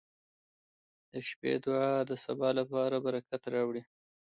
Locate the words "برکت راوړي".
3.05-3.81